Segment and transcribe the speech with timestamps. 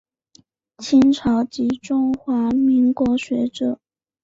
[0.79, 3.79] 清朝及中华民国学者。